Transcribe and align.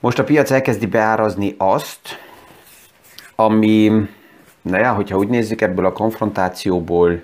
Most 0.00 0.18
a 0.18 0.24
piac 0.24 0.50
elkezdi 0.50 0.86
beárazni 0.86 1.54
azt, 1.58 2.00
ami, 3.34 4.08
na 4.62 4.78
ja, 4.78 4.92
hogyha 4.92 5.16
úgy 5.16 5.28
nézzük 5.28 5.60
ebből 5.60 5.84
a 5.86 5.92
konfrontációból, 5.92 7.22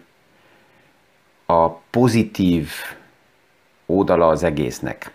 a 1.47 1.69
pozitív 1.69 2.71
oldala 3.87 4.29
az 4.29 4.43
egésznek. 4.43 5.11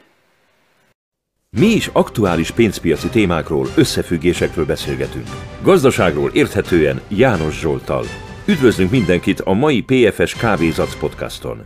Mi 1.58 1.66
is 1.66 1.88
aktuális 1.88 2.52
pénzpiaci 2.52 3.10
témákról, 3.10 3.68
összefüggésekről 3.76 4.66
beszélgetünk. 4.66 5.28
Gazdaságról 5.62 6.30
érthetően 6.34 7.02
János 7.08 7.60
Zsoltal. 7.60 8.06
Üdvözlünk 8.46 8.92
mindenkit 8.92 9.40
a 9.40 9.54
mai 9.54 9.82
PFS 9.82 10.36
Kávézac 10.36 10.96
podcaston. 11.00 11.66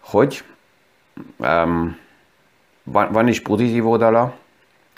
Hogy 0.00 0.44
um, 1.36 1.98
van, 2.82 3.12
van 3.12 3.28
is 3.28 3.40
pozitív 3.40 3.88
oldala 3.88 4.36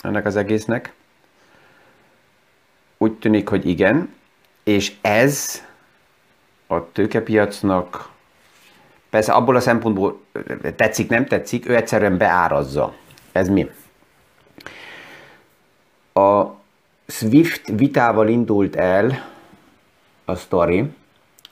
ennek 0.03 0.27
az 0.27 0.37
egésznek. 0.37 0.93
Úgy 2.99 3.13
tűnik, 3.13 3.49
hogy 3.49 3.67
igen, 3.69 4.15
és 4.63 4.93
ez 5.01 5.63
a 6.67 6.93
tőkepiacnak 6.93 8.11
persze 9.11 9.33
abból 9.33 9.57
a 9.57 9.61
szempontból 9.61 10.21
tetszik, 10.77 11.09
nem 11.09 11.27
tetszik, 11.27 11.69
ő 11.69 11.77
egyszerűen 11.77 12.17
beárazza. 12.17 12.95
Ez 13.33 13.49
mi? 13.49 13.71
A 16.13 16.45
Swift 17.07 17.67
vitával 17.67 18.29
indult 18.29 18.77
el 18.77 19.31
a 20.25 20.35
story, 20.35 20.85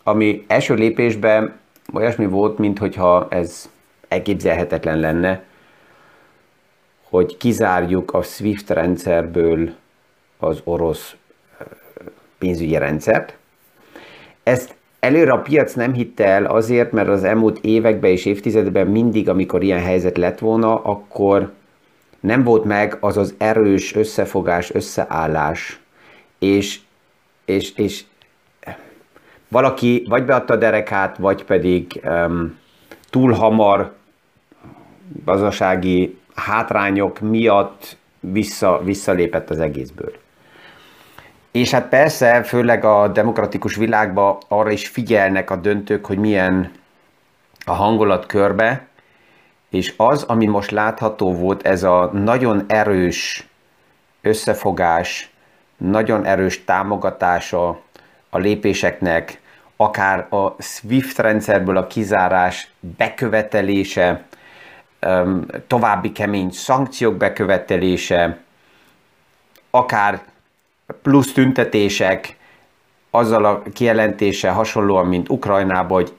ami 0.02 0.44
első 0.46 0.74
lépésben 0.74 1.58
olyasmi 1.92 2.26
volt, 2.26 2.58
mintha 2.58 3.26
ez 3.30 3.70
elképzelhetetlen 4.10 4.98
lenne, 4.98 5.42
hogy 7.02 7.36
kizárjuk 7.36 8.12
a 8.12 8.22
SWIFT 8.22 8.70
rendszerből 8.70 9.70
az 10.38 10.60
orosz 10.64 11.14
pénzügyi 12.38 12.78
rendszert. 12.78 13.36
Ezt 14.42 14.74
előre 15.00 15.32
a 15.32 15.40
piac 15.40 15.74
nem 15.74 15.92
hitte 15.92 16.24
el 16.24 16.44
azért, 16.44 16.92
mert 16.92 17.08
az 17.08 17.24
elmúlt 17.24 17.58
években 17.64 18.10
és 18.10 18.24
évtizedben 18.24 18.86
mindig, 18.86 19.28
amikor 19.28 19.62
ilyen 19.62 19.80
helyzet 19.80 20.16
lett 20.16 20.38
volna, 20.38 20.82
akkor 20.82 21.52
nem 22.20 22.42
volt 22.42 22.64
meg 22.64 22.96
az 23.00 23.16
az 23.16 23.34
erős 23.38 23.94
összefogás, 23.94 24.74
összeállás, 24.74 25.80
és, 26.38 26.80
és, 27.44 27.74
és 27.76 28.04
valaki 29.48 30.04
vagy 30.08 30.24
beadta 30.24 30.52
a 30.54 30.56
derekát, 30.56 31.16
vagy 31.16 31.44
pedig 31.44 32.00
um, 32.04 32.58
túl 33.10 33.32
hamar 33.32 33.92
gazdasági 35.24 36.18
hátrányok 36.34 37.20
miatt 37.20 37.96
vissza, 38.20 38.80
visszalépett 38.84 39.50
az 39.50 39.60
egészből. 39.60 40.12
És 41.50 41.70
hát 41.70 41.88
persze, 41.88 42.42
főleg 42.42 42.84
a 42.84 43.08
demokratikus 43.08 43.76
világban 43.76 44.38
arra 44.48 44.70
is 44.70 44.88
figyelnek 44.88 45.50
a 45.50 45.56
döntők, 45.56 46.06
hogy 46.06 46.18
milyen 46.18 46.72
a 47.64 47.72
hangulat 47.72 48.26
körbe, 48.26 48.86
és 49.70 49.94
az, 49.96 50.22
ami 50.22 50.46
most 50.46 50.70
látható 50.70 51.34
volt, 51.34 51.66
ez 51.66 51.82
a 51.82 52.10
nagyon 52.12 52.64
erős 52.66 53.48
összefogás, 54.20 55.30
nagyon 55.76 56.24
erős 56.24 56.64
támogatása 56.64 57.80
a 58.30 58.38
lépéseknek, 58.38 59.40
akár 59.76 60.26
a 60.32 60.62
SWIFT 60.62 61.18
rendszerből 61.18 61.76
a 61.76 61.86
kizárás 61.86 62.70
bekövetelése, 62.96 64.24
további 65.66 66.12
kemény 66.12 66.50
szankciók 66.50 67.16
bekövetelése, 67.16 68.38
akár 69.70 70.22
plusz 71.02 71.32
tüntetések, 71.32 72.36
azzal 73.10 73.44
a 73.44 73.62
kijelentése 73.72 74.50
hasonlóan, 74.50 75.06
mint 75.06 75.28
Ukrajnában, 75.28 76.02
hogy 76.02 76.12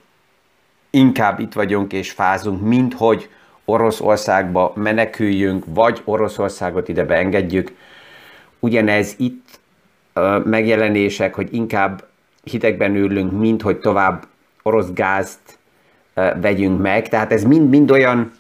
inkább 0.90 1.40
itt 1.40 1.54
vagyunk 1.54 1.94
és 1.94 2.12
fázunk, 2.12 2.62
mint 2.62 2.94
hogy 2.94 3.30
Oroszországba 3.66 4.72
meneküljünk, 4.76 5.64
vagy 5.68 6.02
Oroszországot 6.06 6.88
ide 6.88 7.04
beengedjük. 7.04 7.72
Ugyanez 8.60 9.16
itt 9.18 9.60
megjelenések, 10.44 11.36
hogy 11.36 11.54
inkább 11.54 12.04
hitekben 12.44 12.96
ülünk, 12.96 13.32
mint 13.32 13.62
hogy 13.62 13.80
tovább 13.80 14.26
orosz 14.62 14.92
gázt 14.94 15.60
vegyünk 16.42 16.82
meg. 16.82 17.10
Tehát 17.10 17.32
ez 17.32 17.44
mind-mind 17.44 17.92
olyan 17.92 18.32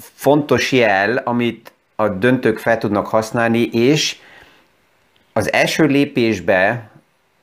fontos 0.00 0.72
jel, 0.72 1.16
amit 1.16 1.72
a 1.96 2.08
döntők 2.08 2.58
fel 2.58 2.78
tudnak 2.78 3.06
használni, 3.06 3.62
és 3.62 4.16
az 5.32 5.52
első 5.52 5.84
lépésbe, 5.84 6.90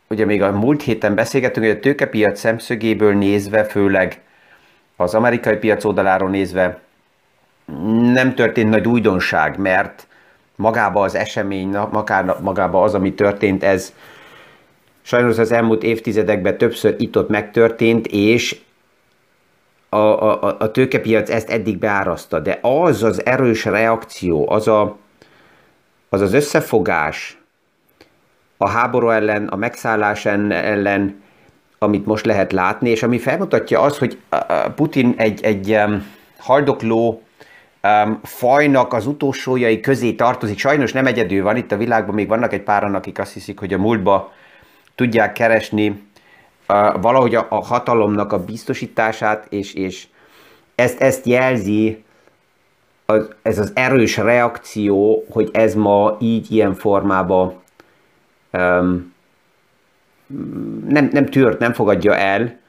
ugye 0.07 0.25
még 0.25 0.41
a 0.41 0.51
múlt 0.51 0.81
héten 0.81 1.15
beszélgettünk, 1.15 1.65
hogy 1.65 1.75
a 1.75 1.79
tőkepiac 1.79 2.39
szemszögéből 2.39 3.13
nézve, 3.13 3.63
főleg 3.63 4.21
az 4.95 5.13
amerikai 5.13 5.55
piac 5.55 5.83
oldaláról 5.83 6.29
nézve, 6.29 6.79
nem 8.13 8.35
történt 8.35 8.69
nagy 8.69 8.87
újdonság, 8.87 9.57
mert 9.57 10.07
magába 10.55 11.01
az 11.01 11.15
esemény, 11.15 11.77
magába 12.41 12.83
az, 12.83 12.93
ami 12.93 13.13
történt, 13.13 13.63
ez 13.63 13.93
sajnos 15.01 15.37
az 15.37 15.51
elmúlt 15.51 15.83
évtizedekben 15.83 16.57
többször 16.57 16.95
itt-ott 16.97 17.29
megtörtént, 17.29 18.07
és 18.07 18.59
a, 19.89 19.97
a, 19.97 20.55
a 20.59 20.71
tőkepiac 20.71 21.29
ezt 21.29 21.49
eddig 21.49 21.77
beáraszta, 21.77 22.39
de 22.39 22.59
az 22.61 23.03
az 23.03 23.25
erős 23.25 23.65
reakció, 23.65 24.49
az 24.49 24.67
a, 24.67 24.97
az, 26.09 26.21
az 26.21 26.33
összefogás 26.33 27.37
a 28.57 28.69
háború 28.69 29.09
ellen, 29.09 29.47
a 29.47 29.55
megszállás 29.55 30.25
ellen, 30.25 31.21
amit 31.79 32.05
most 32.05 32.25
lehet 32.25 32.51
látni, 32.51 32.89
és 32.89 33.03
ami 33.03 33.19
felmutatja 33.19 33.81
az, 33.81 33.97
hogy 33.97 34.17
Putin 34.75 35.13
egy, 35.17 35.43
egy 35.43 35.79
haldokló 36.37 37.21
fajnak 38.23 38.93
az 38.93 39.07
utolsójai 39.07 39.79
közé 39.79 40.11
tartozik. 40.11 40.59
Sajnos 40.59 40.91
nem 40.91 41.05
egyedül 41.05 41.43
van, 41.43 41.55
itt 41.55 41.71
a 41.71 41.77
világban 41.77 42.15
még 42.15 42.27
vannak 42.27 42.53
egy 42.53 42.61
páran, 42.61 42.95
akik 42.95 43.19
azt 43.19 43.33
hiszik, 43.33 43.59
hogy 43.59 43.73
a 43.73 43.77
múltba 43.77 44.33
tudják 44.95 45.33
keresni 45.33 46.05
valahogy 47.01 47.35
a, 47.35 47.45
a 47.49 47.65
hatalomnak 47.65 48.33
a 48.33 48.43
biztosítását, 48.43 49.45
és, 49.49 49.73
és 49.73 50.07
ezt, 50.75 51.01
ezt 51.01 51.25
jelzi 51.25 52.03
az, 53.05 53.27
ez 53.41 53.59
az 53.59 53.71
erős 53.75 54.17
reakció, 54.17 55.25
hogy 55.29 55.49
ez 55.53 55.75
ma 55.75 56.17
így, 56.19 56.51
ilyen 56.51 56.73
formában 56.73 57.53
um, 58.53 59.13
nem, 60.87 61.09
nem 61.11 61.25
tűrt, 61.25 61.59
nem 61.59 61.73
fogadja 61.73 62.15
el 62.15 62.59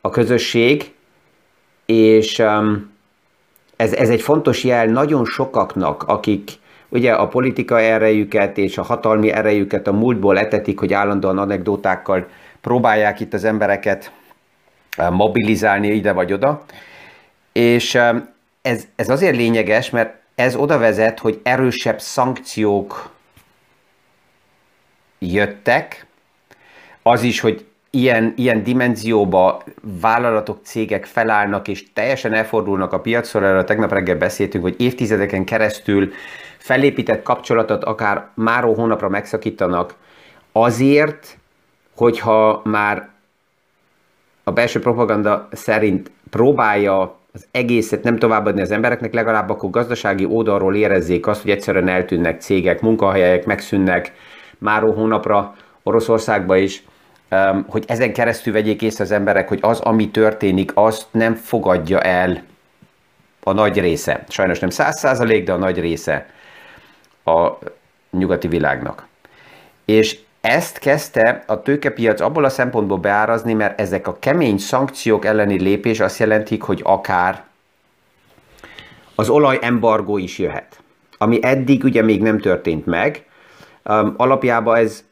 a 0.00 0.10
közösség, 0.10 0.92
és 1.86 2.38
um, 2.38 2.92
ez, 3.76 3.92
ez 3.92 4.08
egy 4.08 4.20
fontos 4.20 4.64
jel 4.64 4.86
nagyon 4.86 5.24
sokaknak, 5.24 6.02
akik 6.02 6.50
ugye 6.88 7.12
a 7.12 7.28
politika 7.28 7.80
erejüket 7.80 8.58
és 8.58 8.78
a 8.78 8.82
hatalmi 8.82 9.30
erejüket 9.30 9.86
a 9.86 9.92
múltból 9.92 10.38
etetik, 10.38 10.78
hogy 10.78 10.92
állandóan 10.92 11.38
anekdotákkal 11.38 12.26
próbálják 12.64 13.20
itt 13.20 13.34
az 13.34 13.44
embereket 13.44 14.12
eh, 14.96 15.10
mobilizálni 15.10 15.88
ide 15.88 16.12
vagy 16.12 16.32
oda. 16.32 16.64
És 17.52 17.94
eh, 17.94 18.22
ez, 18.62 18.86
ez 18.96 19.08
azért 19.08 19.36
lényeges, 19.36 19.90
mert 19.90 20.14
ez 20.34 20.56
oda 20.56 20.78
vezet, 20.78 21.18
hogy 21.18 21.40
erősebb 21.42 22.00
szankciók 22.00 23.10
jöttek, 25.18 26.06
az 27.02 27.22
is, 27.22 27.40
hogy 27.40 27.66
ilyen, 27.90 28.32
ilyen 28.36 28.62
dimenzióba 28.62 29.62
vállalatok, 30.00 30.58
cégek 30.62 31.04
felállnak 31.04 31.68
és 31.68 31.92
teljesen 31.92 32.32
elfordulnak 32.32 32.92
a 32.92 33.00
piacról, 33.00 33.44
erről 33.44 33.64
tegnap 33.64 33.92
reggel 33.92 34.16
beszéltünk, 34.16 34.64
hogy 34.64 34.74
évtizedeken 34.78 35.44
keresztül 35.44 36.12
felépített 36.58 37.22
kapcsolatot 37.22 37.84
akár 37.84 38.28
máró 38.34 38.74
hónapra 38.74 39.08
megszakítanak 39.08 39.94
azért, 40.52 41.38
hogyha 41.96 42.60
már 42.64 43.08
a 44.44 44.52
belső 44.52 44.80
propaganda 44.80 45.48
szerint 45.52 46.10
próbálja 46.30 47.16
az 47.32 47.46
egészet 47.50 48.02
nem 48.02 48.18
továbbadni 48.18 48.60
az 48.60 48.70
embereknek, 48.70 49.12
legalább 49.12 49.50
akkor 49.50 49.70
gazdasági 49.70 50.24
oldalról 50.24 50.74
érezzék 50.76 51.26
azt, 51.26 51.42
hogy 51.42 51.50
egyszerűen 51.50 51.88
eltűnnek 51.88 52.40
cégek, 52.40 52.80
munkahelyek 52.80 53.44
megszűnnek 53.44 54.12
máró 54.58 54.92
hónapra 54.92 55.54
Oroszországba 55.82 56.56
is, 56.56 56.82
hogy 57.66 57.84
ezen 57.86 58.12
keresztül 58.12 58.52
vegyék 58.52 58.82
észre 58.82 59.04
az 59.04 59.10
emberek, 59.10 59.48
hogy 59.48 59.58
az, 59.62 59.80
ami 59.80 60.10
történik, 60.10 60.70
azt 60.74 61.06
nem 61.10 61.34
fogadja 61.34 62.00
el 62.00 62.42
a 63.42 63.52
nagy 63.52 63.80
része. 63.80 64.24
Sajnos 64.28 64.58
nem 64.58 64.70
száz 64.70 64.98
százalék, 64.98 65.44
de 65.44 65.52
a 65.52 65.56
nagy 65.56 65.80
része 65.80 66.26
a 67.24 67.50
nyugati 68.10 68.48
világnak. 68.48 69.06
És 69.84 70.18
ezt 70.44 70.78
kezdte 70.78 71.44
a 71.46 71.62
tőkepiac 71.62 72.20
abból 72.20 72.44
a 72.44 72.48
szempontból 72.48 72.98
beárazni, 72.98 73.52
mert 73.52 73.80
ezek 73.80 74.06
a 74.06 74.18
kemény 74.18 74.58
szankciók 74.58 75.24
elleni 75.24 75.60
lépés 75.60 76.00
azt 76.00 76.18
jelentik, 76.18 76.62
hogy 76.62 76.80
akár 76.84 77.44
az 79.14 79.28
olajembargó 79.28 80.18
is 80.18 80.38
jöhet, 80.38 80.80
ami 81.18 81.38
eddig 81.42 81.84
ugye 81.84 82.02
még 82.02 82.22
nem 82.22 82.38
történt 82.38 82.86
meg. 82.86 83.26
Alapjában 84.16 84.76
ez 84.76 85.04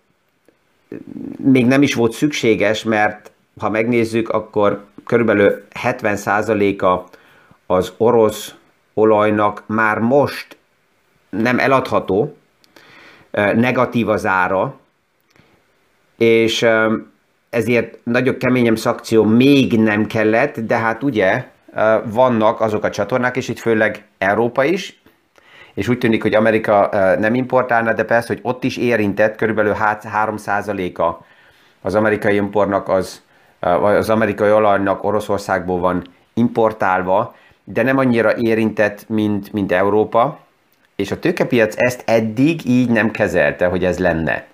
még 1.37 1.67
nem 1.67 1.83
is 1.83 1.95
volt 1.95 2.13
szükséges, 2.13 2.83
mert 2.83 3.31
ha 3.61 3.71
megnézzük, 3.71 4.29
akkor 4.29 4.85
körülbelül 5.07 5.65
70%-a 5.83 7.09
az 7.67 7.93
orosz 7.97 8.55
olajnak 8.95 9.63
már 9.67 9.99
most 9.99 10.57
nem 11.31 11.59
eladható, 11.59 12.37
negatív 13.55 14.09
az 14.09 14.27
ára, 14.27 14.81
és 16.23 16.67
ezért 17.51 17.99
nagyobb 18.05 18.37
keményem 18.37 18.75
szakció 18.75 19.25
még 19.25 19.81
nem 19.81 20.07
kellett, 20.07 20.61
de 20.61 20.77
hát 20.77 21.03
ugye 21.03 21.45
vannak 22.05 22.61
azok 22.61 22.85
a 22.85 22.91
csatornák, 22.91 23.37
és 23.37 23.49
itt 23.49 23.59
főleg 23.59 24.05
Európa 24.19 24.65
is, 24.65 25.03
és 25.75 25.89
úgy 25.89 25.99
tűnik, 25.99 26.23
hogy 26.23 26.35
Amerika 26.35 26.89
nem 27.19 27.35
importálna, 27.35 27.93
de 27.93 28.05
persze, 28.05 28.27
hogy 28.27 28.41
ott 28.43 28.65
is 28.65 28.77
érintett, 28.77 29.37
körülbelül 29.37 29.75
3%-a 29.85 31.25
az 31.81 31.95
amerikai 31.95 32.35
importnak 32.35 32.89
az, 32.89 33.23
az 33.81 34.11
amerikai 34.11 34.51
olajnak 34.51 35.05
Oroszországból 35.05 35.79
van 35.79 36.03
importálva, 36.35 37.35
de 37.65 37.83
nem 37.83 37.99
annyira 37.99 38.37
érintett, 38.37 39.09
mint, 39.09 39.53
mint 39.53 39.73
Európa, 39.73 40.39
és 40.97 41.11
a 41.11 41.19
tőkepiac 41.19 41.75
ezt 41.77 42.03
eddig 42.07 42.67
így 42.67 42.91
nem 42.91 43.11
kezelte, 43.11 43.67
hogy 43.67 43.85
ez 43.85 43.99
lenne. 43.99 44.51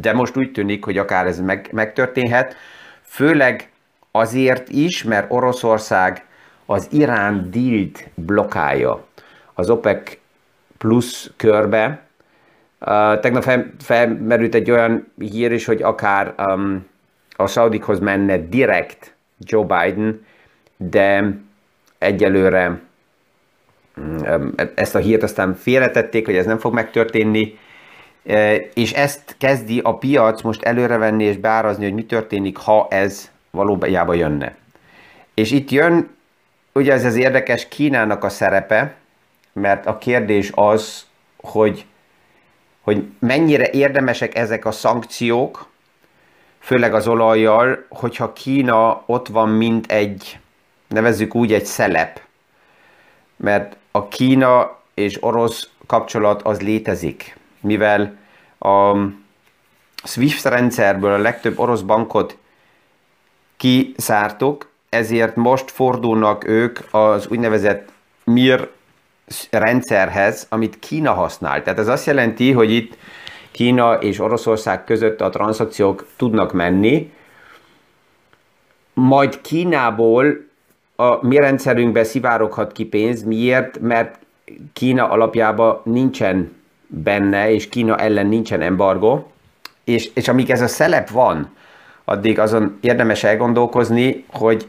De 0.00 0.12
most 0.12 0.36
úgy 0.36 0.52
tűnik, 0.52 0.84
hogy 0.84 0.98
akár 0.98 1.26
ez 1.26 1.40
meg, 1.40 1.68
megtörténhet, 1.72 2.56
főleg 3.02 3.70
azért 4.10 4.68
is, 4.68 5.02
mert 5.02 5.32
Oroszország 5.32 6.24
az 6.66 6.88
Irán 6.90 7.50
dílt 7.50 8.08
blokálja 8.14 9.06
az 9.54 9.70
OPEC 9.70 10.18
plusz 10.78 11.30
körbe. 11.36 12.02
Uh, 12.80 13.20
tegnap 13.20 13.42
fel, 13.42 13.72
felmerült 13.78 14.54
egy 14.54 14.70
olyan 14.70 15.12
hír 15.18 15.52
is, 15.52 15.64
hogy 15.64 15.82
akár 15.82 16.34
um, 16.38 16.86
a 17.36 17.46
Saudikhoz 17.46 17.98
menne 17.98 18.38
direkt 18.38 19.14
Joe 19.38 19.64
Biden, 19.64 20.24
de 20.76 21.36
egyelőre 21.98 22.80
um, 23.96 24.54
ezt 24.74 24.94
a 24.94 24.98
hírt 24.98 25.22
aztán 25.22 25.54
félretették, 25.54 26.26
hogy 26.26 26.36
ez 26.36 26.46
nem 26.46 26.58
fog 26.58 26.74
megtörténni, 26.74 27.58
és 28.74 28.92
ezt 28.92 29.34
kezdi 29.38 29.80
a 29.80 29.98
piac 29.98 30.42
most 30.42 30.62
előrevenni 30.62 31.24
és 31.24 31.36
beárazni, 31.36 31.84
hogy 31.84 31.94
mi 31.94 32.04
történik, 32.04 32.56
ha 32.56 32.86
ez 32.90 33.30
valójában 33.50 34.16
jönne. 34.16 34.56
És 35.34 35.50
itt 35.50 35.70
jön, 35.70 36.16
ugye 36.72 36.92
ez 36.92 37.04
az 37.04 37.16
érdekes 37.16 37.68
Kínának 37.68 38.24
a 38.24 38.28
szerepe, 38.28 38.94
mert 39.52 39.86
a 39.86 39.98
kérdés 39.98 40.50
az, 40.54 41.06
hogy, 41.36 41.86
hogy 42.80 43.04
mennyire 43.18 43.70
érdemesek 43.70 44.34
ezek 44.34 44.64
a 44.64 44.72
szankciók, 44.72 45.68
főleg 46.58 46.94
az 46.94 47.08
olajjal, 47.08 47.86
hogyha 47.88 48.32
Kína 48.32 49.02
ott 49.06 49.28
van, 49.28 49.48
mint 49.48 49.92
egy, 49.92 50.38
nevezzük 50.88 51.34
úgy, 51.34 51.52
egy 51.52 51.64
szelep. 51.64 52.20
Mert 53.36 53.76
a 53.90 54.08
Kína 54.08 54.78
és 54.94 55.22
orosz 55.22 55.68
kapcsolat 55.86 56.42
az 56.42 56.60
létezik, 56.60 57.36
mivel 57.64 58.16
a 58.58 58.96
SWIFT 60.04 60.44
rendszerből 60.44 61.12
a 61.12 61.18
legtöbb 61.18 61.58
orosz 61.58 61.80
bankot 61.80 62.36
kiszártuk, 63.56 64.68
ezért 64.88 65.36
most 65.36 65.70
fordulnak 65.70 66.48
ők 66.48 66.78
az 66.90 67.26
úgynevezett 67.26 67.88
MIR 68.24 68.70
rendszerhez, 69.50 70.46
amit 70.48 70.78
Kína 70.78 71.12
használ. 71.12 71.62
Tehát 71.62 71.78
ez 71.78 71.88
azt 71.88 72.06
jelenti, 72.06 72.52
hogy 72.52 72.70
itt 72.70 72.96
Kína 73.50 73.94
és 73.94 74.18
Oroszország 74.18 74.84
között 74.84 75.20
a 75.20 75.30
tranzakciók 75.30 76.06
tudnak 76.16 76.52
menni, 76.52 77.12
majd 78.94 79.40
Kínából 79.40 80.46
a 80.96 81.26
mi 81.26 81.36
rendszerünkbe 81.36 82.04
szivároghat 82.04 82.72
ki 82.72 82.84
pénz. 82.84 83.22
Miért? 83.22 83.80
Mert 83.80 84.18
Kína 84.72 85.08
alapjában 85.08 85.80
nincsen 85.84 86.63
benne, 87.02 87.50
és 87.50 87.68
Kína 87.68 87.96
ellen 87.96 88.26
nincsen 88.26 88.60
embargo, 88.60 89.22
és, 89.84 90.10
és 90.14 90.28
amíg 90.28 90.50
ez 90.50 90.60
a 90.60 90.66
szelep 90.66 91.10
van, 91.10 91.52
addig 92.04 92.38
azon 92.38 92.78
érdemes 92.80 93.24
elgondolkozni, 93.24 94.24
hogy 94.28 94.68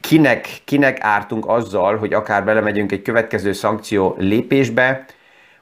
kinek, 0.00 0.48
kinek 0.64 0.98
ártunk 1.00 1.48
azzal, 1.48 1.96
hogy 1.96 2.12
akár 2.12 2.44
belemegyünk 2.44 2.92
egy 2.92 3.02
következő 3.02 3.52
szankció 3.52 4.14
lépésbe, 4.18 5.04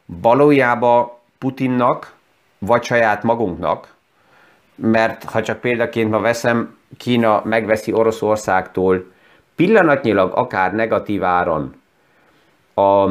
valójában 0.05 1.11
Putinnak, 1.39 2.15
vagy 2.59 2.83
saját 2.83 3.23
magunknak, 3.23 3.95
mert 4.75 5.25
ha 5.25 5.43
csak 5.43 5.61
példaként 5.61 6.11
ma 6.11 6.21
veszem, 6.21 6.77
Kína 6.97 7.43
megveszi 7.45 7.93
Oroszországtól 7.93 9.05
pillanatnyilag 9.57 10.33
akár 10.35 10.75
negatív 10.75 11.25
áron 11.25 11.75
a, 12.75 13.09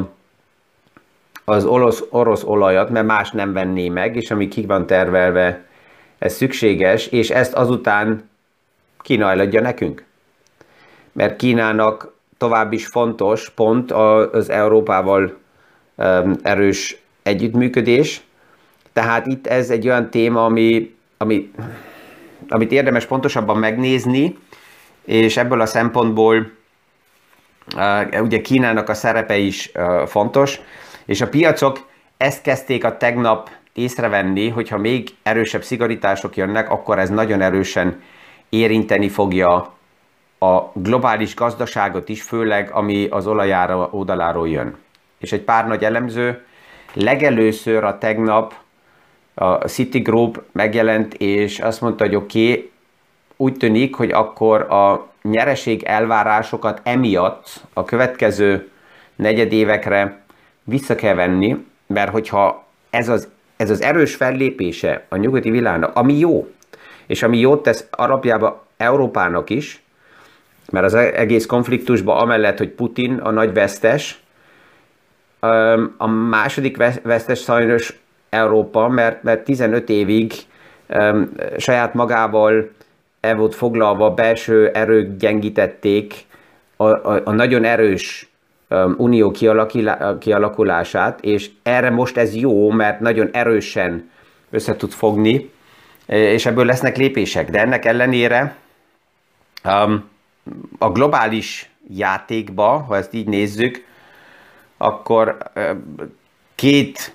az 1.46 1.66
orosz, 1.66 2.04
orosz 2.10 2.44
olajat, 2.44 2.90
mert 2.90 3.06
más 3.06 3.32
nem 3.32 3.54
venné 3.54 3.90
meg, 3.90 4.16
és 4.16 4.32
ami 4.32 4.48
ki 4.48 4.66
van 4.66 4.86
tervelve, 4.86 5.66
ez 6.18 6.34
szükséges, 6.34 7.08
és 7.08 7.30
ezt 7.30 7.54
azután 7.54 8.30
Kína 9.02 9.30
eladja 9.30 9.62
nekünk 9.62 10.04
mert 11.12 11.36
Kínának 11.36 12.14
tovább 12.38 12.74
is 12.74 12.86
fontos 12.86 13.50
pont 13.50 13.92
az 13.92 14.50
Európával 14.50 15.38
erős 16.42 16.98
együttműködés. 17.24 18.22
Tehát 18.94 19.28
itt 19.28 19.48
ez 19.48 19.70
egy 19.70 19.88
olyan 19.88 20.10
téma, 20.10 20.46
ami, 20.46 20.96
ami, 21.18 21.52
amit 22.50 22.72
érdemes 22.72 23.06
pontosabban 23.06 23.58
megnézni, 23.58 24.38
és 25.06 25.38
ebből 25.38 25.62
a 25.62 25.66
szempontból 25.66 26.52
ugye 28.22 28.42
Kínának 28.42 28.90
a 28.90 28.94
szerepe 28.94 29.38
is 29.38 29.72
fontos, 30.06 30.60
és 31.06 31.22
a 31.22 31.30
piacok 31.30 31.88
ezt 32.18 32.42
kezdték 32.42 32.84
a 32.84 32.98
tegnap 32.98 33.50
észrevenni, 33.74 34.50
hogyha 34.50 34.78
még 34.78 35.10
erősebb 35.24 35.64
szigorítások 35.64 36.36
jönnek, 36.36 36.70
akkor 36.70 37.00
ez 37.00 37.10
nagyon 37.10 37.42
erősen 37.42 38.02
érinteni 38.50 39.10
fogja 39.10 39.74
a 40.40 40.72
globális 40.74 41.36
gazdaságot 41.36 42.10
is, 42.10 42.22
főleg 42.22 42.72
ami 42.72 43.08
az 43.10 43.28
olajára 43.28 43.90
oldaláról 43.92 44.50
jön. 44.50 44.78
És 45.20 45.32
egy 45.32 45.42
pár 45.42 45.68
nagy 45.68 45.84
elemző, 45.84 46.46
legelőször 46.94 47.84
a 47.84 47.98
tegnap 47.98 48.54
a 49.34 49.54
Citigroup 49.54 50.44
megjelent, 50.52 51.14
és 51.14 51.60
azt 51.60 51.82
mondta, 51.82 52.06
hogy 52.06 52.16
oké, 52.16 52.52
okay, 52.52 52.72
úgy 53.38 53.58
tűnik, 53.58 53.96
hogy 53.96 54.12
akkor 54.12 54.62
a 54.62 55.08
nyereség 55.22 55.84
elvárásokat 55.84 56.82
emiatt 56.84 57.62
a 57.74 57.84
következő 57.84 58.70
negyedévekre 59.16 60.21
vissza 60.64 60.96
kell 60.96 61.16
venni, 61.16 61.66
mert 61.88 62.12
hogyha 62.12 62.68
ez 62.90 63.10
az, 63.10 63.28
ez 63.58 63.70
az 63.70 63.82
erős 63.82 64.16
fellépése 64.16 65.06
a 65.10 65.16
nyugati 65.16 65.50
világnak, 65.50 65.96
ami 65.96 66.18
jó, 66.18 66.48
és 67.08 67.24
ami 67.24 67.40
jót 67.40 67.64
tesz 67.64 67.88
alapjában 67.92 68.60
Európának 68.78 69.50
is, 69.50 69.84
mert 70.72 70.86
az 70.86 70.94
egész 70.94 71.46
konfliktusban 71.46 72.18
amellett, 72.18 72.58
hogy 72.58 72.70
Putin 72.70 73.14
a 73.14 73.32
nagy 73.32 73.54
vesztes, 73.54 74.22
a 75.98 76.08
második 76.08 76.78
vesztes 77.04 77.40
sajnos 77.40 78.00
Európa, 78.30 78.88
mert, 78.88 79.24
mert 79.24 79.44
15 79.44 79.90
évig 79.90 80.34
saját 81.58 81.94
magával 81.94 82.70
el 83.20 83.36
volt 83.36 83.56
foglalva, 83.56 84.14
belső 84.14 84.70
erők 84.70 85.18
gyengítették 85.18 86.26
a, 86.76 86.84
a, 86.84 87.22
a 87.24 87.32
nagyon 87.32 87.64
erős 87.64 88.31
unió 88.98 89.32
kialakulását, 90.20 91.22
és 91.22 91.50
erre 91.64 91.90
most 91.90 92.18
ez 92.18 92.36
jó, 92.36 92.70
mert 92.70 93.00
nagyon 93.00 93.30
erősen 93.32 94.10
össze 94.50 94.76
tud 94.76 94.92
fogni, 94.92 95.52
és 96.06 96.46
ebből 96.46 96.66
lesznek 96.66 96.98
lépések. 96.98 97.50
De 97.50 97.60
ennek 97.60 97.86
ellenére 97.86 98.56
um, 99.64 100.10
a 100.78 100.92
globális 100.92 101.70
játékba, 101.88 102.78
ha 102.88 102.98
ezt 102.98 103.14
így 103.14 103.28
nézzük, 103.28 103.86
akkor 104.78 105.38
két, 106.56 107.14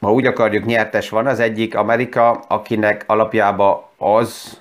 ha 0.00 0.12
úgy 0.12 0.26
akarjuk, 0.26 0.64
nyertes 0.64 1.08
van. 1.08 1.26
Az 1.26 1.40
egyik 1.40 1.74
Amerika, 1.74 2.30
akinek 2.30 3.04
alapjában 3.06 3.82
az 3.96 4.60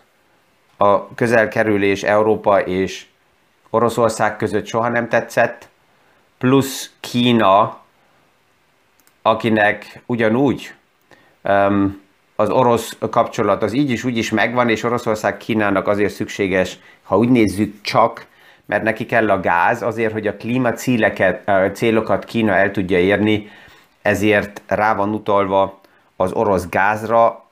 a 0.78 1.14
közelkerülés 1.16 2.04
Európa 2.04 2.62
és 2.62 3.06
Oroszország 3.70 4.38
között 4.38 4.66
soha 4.66 4.90
nem 4.90 5.10
tetszett, 5.10 5.70
plusz 6.38 6.92
Kína, 7.00 7.80
akinek 9.22 10.02
ugyanúgy 10.06 10.74
um, 11.44 12.04
az 12.36 12.50
orosz 12.50 12.98
kapcsolat 13.10 13.64
az 13.64 13.74
így 13.74 13.90
is 13.90 14.04
úgy 14.04 14.18
is 14.18 14.30
megvan, 14.30 14.70
és 14.70 14.84
Oroszország 14.84 15.38
Kínának 15.38 15.88
azért 15.88 16.14
szükséges, 16.14 16.80
ha 17.04 17.18
úgy 17.18 17.30
nézzük 17.30 17.82
csak, 17.82 18.26
mert 18.66 18.84
neki 18.84 19.06
kell 19.06 19.30
a 19.30 19.40
gáz 19.40 19.82
azért, 19.82 20.12
hogy 20.12 20.28
a 20.28 20.38
klíma 20.38 20.74
célokat 21.74 22.26
Kína 22.26 22.54
el 22.54 22.72
tudja 22.72 23.00
érni, 23.00 23.50
ezért 24.02 24.62
rá 24.68 24.96
van 24.96 25.14
utalva 25.14 25.80
az 26.16 26.32
orosz 26.32 26.70
gázra. 26.70 27.46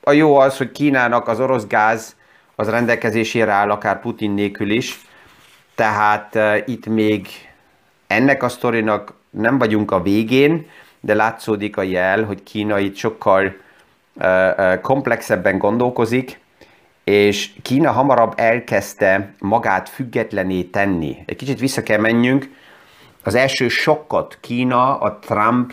A 0.00 0.12
jó 0.12 0.36
az, 0.36 0.56
hogy 0.56 0.72
Kínának 0.72 1.28
az 1.28 1.40
orosz 1.40 1.66
gáz 1.66 2.16
az 2.54 2.68
rendelkezésére 2.68 3.52
áll 3.52 3.70
akár 3.70 4.00
Putin 4.00 4.30
nélkül 4.30 4.70
is, 4.70 5.00
tehát 5.74 6.34
uh, 6.34 6.56
itt 6.66 6.86
még 6.86 7.28
ennek 8.10 8.42
a 8.42 8.48
sztorinak 8.48 9.12
nem 9.30 9.58
vagyunk 9.58 9.90
a 9.90 10.02
végén, 10.02 10.66
de 11.00 11.14
látszódik 11.14 11.76
a 11.76 11.82
jel, 11.82 12.24
hogy 12.24 12.42
Kína 12.42 12.78
itt 12.78 12.96
sokkal 12.96 13.56
komplexebben 14.82 15.58
gondolkozik, 15.58 16.40
és 17.04 17.50
Kína 17.62 17.90
hamarabb 17.90 18.32
elkezdte 18.36 19.34
magát 19.38 19.88
függetlené 19.88 20.62
tenni. 20.62 21.16
Egy 21.26 21.36
kicsit 21.36 21.58
vissza 21.58 21.82
kell 21.82 21.98
menjünk. 21.98 22.50
Az 23.22 23.34
első 23.34 23.68
sokkot 23.68 24.38
Kína 24.40 24.98
a 24.98 25.18
Trump 25.18 25.72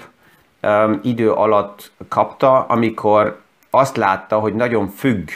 um, 0.61 0.99
idő 1.03 1.31
alatt 1.31 1.91
kapta, 2.07 2.65
amikor 2.65 3.41
azt 3.69 3.97
látta, 3.97 4.39
hogy 4.39 4.55
nagyon 4.55 4.87
függ 4.87 5.29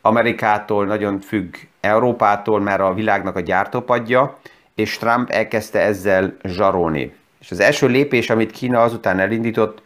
Amerikától, 0.00 0.86
nagyon 0.86 1.20
függ 1.20 1.54
Európától, 1.80 2.60
mert 2.60 2.80
a 2.80 2.94
világnak 2.94 3.36
a 3.36 3.40
gyártópadja, 3.40 4.38
és 4.74 4.98
Trump 4.98 5.30
elkezdte 5.30 5.80
ezzel 5.80 6.36
zsarolni. 6.44 7.14
És 7.40 7.50
az 7.50 7.60
első 7.60 7.86
lépés, 7.86 8.30
amit 8.30 8.50
Kína 8.50 8.82
azután 8.82 9.18
elindított, 9.18 9.82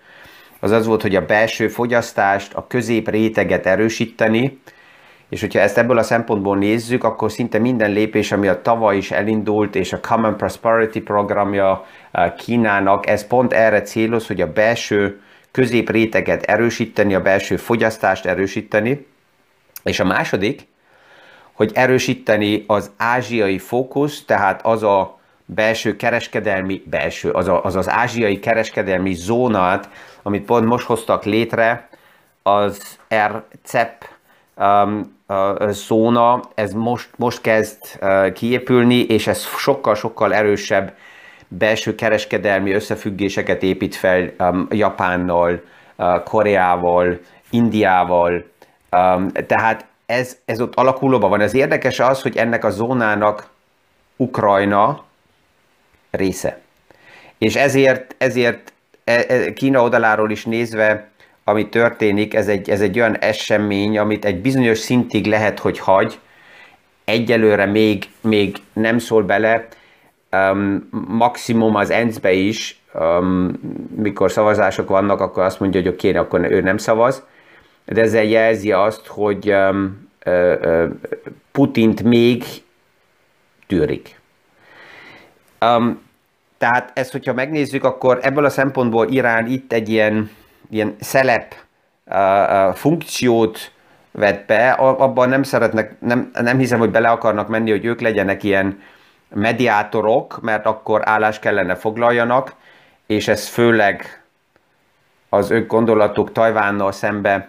az 0.61 0.71
az 0.71 0.87
volt, 0.87 1.03
hogy 1.03 1.17
a 1.17 1.27
belső 1.27 1.69
fogyasztást, 1.69 2.55
a 2.55 2.67
közép 2.67 3.09
réteget 3.09 3.67
erősíteni, 3.67 4.61
és 5.29 5.41
hogyha 5.41 5.61
ezt 5.61 5.79
ebből 5.79 5.99
a 5.99 6.03
szempontból 6.03 6.57
nézzük, 6.57 7.05
akkor 7.05 7.33
szinte 7.33 7.59
minden 7.59 7.91
lépés, 7.91 8.33
ami 8.33 8.49
a 8.49 8.63
tavaly 8.63 8.97
is 8.97 9.11
elindult, 9.11 9.75
és 9.75 9.93
a 9.93 10.01
Common 10.01 10.37
Prosperity 10.37 10.99
programja 10.99 11.87
Kínának, 12.39 13.07
ez 13.07 13.27
pont 13.27 13.53
erre 13.53 13.83
céloz, 13.83 14.27
hogy 14.27 14.41
a 14.41 14.53
belső 14.53 15.21
középréteget 15.51 16.43
erősíteni, 16.43 17.15
a 17.15 17.23
belső 17.23 17.57
fogyasztást 17.57 18.27
erősíteni. 18.27 19.07
És 19.83 20.01
a 20.01 20.05
második, 20.05 20.67
hogy 21.57 21.71
erősíteni 21.75 22.65
az 22.67 22.91
ázsiai 22.97 23.59
fókusz, 23.59 24.25
tehát 24.25 24.67
az 24.67 24.83
a 24.83 25.19
belső 25.45 25.97
kereskedelmi, 25.97 26.83
belső, 26.85 27.31
az, 27.31 27.49
a, 27.49 27.65
az 27.65 27.77
az 27.77 27.89
ázsiai 27.89 28.39
kereskedelmi 28.39 29.15
zónát, 29.15 29.89
amit 30.23 30.45
pont 30.45 30.67
most 30.67 30.87
hoztak 30.87 31.25
létre, 31.25 31.89
az 32.43 32.99
RCEP 33.15 34.09
um, 34.57 35.17
zóna, 35.69 36.41
ez 36.55 36.73
most, 36.73 37.09
most 37.17 37.41
kezd 37.41 37.79
uh, 38.01 38.33
kiépülni, 38.33 39.01
és 39.01 39.27
ez 39.27 39.45
sokkal-sokkal 39.45 40.35
erősebb 40.35 40.95
belső 41.49 41.95
kereskedelmi 41.95 42.73
összefüggéseket 42.73 43.63
épít 43.63 43.95
fel 43.95 44.31
um, 44.39 44.67
Japánnal, 44.71 45.63
uh, 45.97 46.23
Koreával, 46.23 47.19
Indiával. 47.51 48.45
Um, 48.91 49.29
tehát 49.47 49.87
ez, 50.07 50.37
ez 50.45 50.61
ott 50.61 50.75
alakulóban 50.75 51.31
van. 51.31 51.41
Ez 51.41 51.55
érdekes 51.55 52.01
az, 52.01 52.23
hogy 52.23 52.37
ennek 52.37 52.65
a 52.65 52.71
zónának 52.71 53.49
Ukrajna 54.17 55.05
része. 56.11 56.61
És 57.39 57.57
ezért, 57.57 58.15
ezért 58.19 58.73
e, 59.05 59.25
e, 59.29 59.53
Kína 59.53 59.83
oldaláról 59.83 60.31
is 60.31 60.45
nézve 60.45 61.11
ami 61.49 61.69
történik, 61.69 62.35
ez 62.35 62.49
egy, 62.49 62.71
ez 62.71 62.81
egy 62.81 62.99
olyan 62.99 63.17
esemény, 63.19 63.99
amit 63.99 64.25
egy 64.25 64.41
bizonyos 64.41 64.79
szintig 64.79 65.27
lehet, 65.27 65.59
hogy 65.59 65.79
hagy, 65.79 66.19
egyelőre 67.05 67.67
még, 67.67 68.05
még 68.21 68.57
nem 68.73 68.99
szól 68.99 69.23
bele, 69.23 69.67
um, 70.33 70.89
maximum 71.09 71.75
az 71.75 71.91
ENSZ-be 71.91 72.33
is, 72.33 72.81
um, 72.95 73.53
mikor 73.97 74.31
szavazások 74.31 74.89
vannak, 74.89 75.21
akkor 75.21 75.43
azt 75.43 75.61
mondja, 75.61 75.81
hogy 75.81 75.89
oké, 75.89 76.09
okay, 76.09 76.21
akkor 76.21 76.53
ő 76.53 76.61
nem 76.61 76.77
szavaz, 76.77 77.23
de 77.87 78.01
ezzel 78.01 78.25
jelzi 78.25 78.73
azt, 78.73 79.07
hogy 79.07 79.51
um, 79.53 80.09
uh, 80.27 80.53
uh, 80.63 80.91
Putint 81.53 82.03
még 82.03 82.45
tűrik. 83.67 84.21
Um, 85.61 86.05
tehát 86.59 86.91
ezt, 86.95 87.13
hogyha 87.13 87.33
megnézzük, 87.33 87.85
akkor 87.85 88.19
ebből 88.23 88.45
a 88.45 88.51
szempontból 88.51 89.09
Irán 89.09 89.47
itt 89.47 89.73
egy 89.73 89.89
ilyen 89.89 90.31
ilyen 90.71 90.97
szelep 91.01 91.55
uh, 92.05 92.75
funkciót 92.75 93.73
vett 94.11 94.47
be, 94.47 94.71
abban 94.71 95.29
nem 95.29 95.43
szeretnek, 95.43 96.01
nem, 96.01 96.31
nem 96.33 96.59
hiszem, 96.59 96.79
hogy 96.79 96.91
bele 96.91 97.09
akarnak 97.09 97.49
menni, 97.49 97.71
hogy 97.71 97.85
ők 97.85 98.01
legyenek 98.01 98.43
ilyen 98.43 98.81
mediátorok, 99.35 100.41
mert 100.41 100.67
akkor 100.67 101.01
állást 101.05 101.41
kellene 101.41 101.75
foglaljanak, 101.75 102.55
és 103.07 103.29
ez 103.29 103.47
főleg 103.49 104.23
az 105.29 105.51
ők 105.51 105.67
gondolatok 105.67 106.33
Tajvánnal 106.33 106.93
szembe 106.93 107.49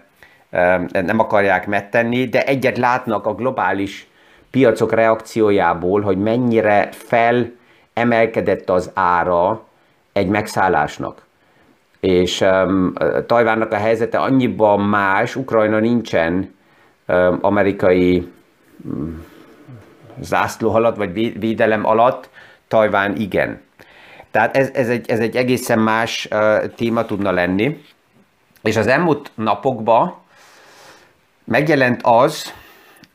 nem 0.92 1.20
akarják 1.20 1.68
megtenni, 1.68 2.26
de 2.26 2.44
egyet 2.44 2.78
látnak 2.78 3.26
a 3.26 3.36
globális 3.36 4.08
piacok 4.52 4.92
reakciójából, 4.92 6.02
hogy 6.02 6.18
mennyire 6.18 6.90
felemelkedett 6.92 8.70
az 8.70 8.92
ára 8.94 9.66
egy 10.14 10.28
megszállásnak 10.28 11.28
és 12.00 12.42
um, 12.42 12.94
Tajvánnak 13.26 13.72
a 13.72 13.76
helyzete 13.76 14.18
annyiban 14.18 14.80
más, 14.80 15.36
Ukrajna 15.36 15.80
nincsen 15.80 16.56
um, 17.08 17.38
amerikai 17.42 18.32
um, 18.86 19.26
zászló 20.20 20.74
alatt, 20.74 20.96
vagy 20.96 21.40
védelem 21.40 21.86
alatt, 21.86 22.30
Tajván 22.68 23.16
igen. 23.16 23.62
Tehát 24.32 24.58
ez, 24.58 24.70
ez, 24.74 24.90
egy, 24.90 25.10
ez 25.10 25.20
egy 25.20 25.36
egészen 25.36 25.80
más 25.80 26.28
uh, 26.32 26.66
téma 26.76 27.06
tudna 27.06 27.32
lenni. 27.32 27.84
És 28.64 28.78
az 28.78 28.88
elmúlt 28.88 29.32
napokban 29.36 30.16
megjelent 31.48 32.02
az, 32.04 32.54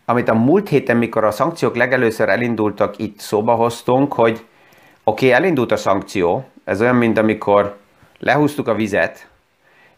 amit 0.04 0.28
a 0.28 0.34
múlt 0.34 0.68
héten, 0.68 0.96
mikor 0.96 1.24
a 1.24 1.30
szankciók 1.30 1.76
legelőször 1.76 2.28
elindultak, 2.28 2.98
itt 2.98 3.18
szóba 3.18 3.54
hoztunk, 3.54 4.12
hogy 4.12 4.44
oké, 5.04 5.26
okay, 5.26 5.38
elindult 5.38 5.72
a 5.72 5.76
szankció, 5.76 6.44
ez 6.64 6.80
olyan, 6.80 6.96
mint 6.96 7.18
amikor 7.18 7.76
lehúztuk 8.18 8.68
a 8.68 8.74
vizet, 8.74 9.26